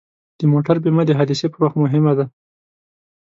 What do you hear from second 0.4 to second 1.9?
موټر بیمه د حادثې پر وخت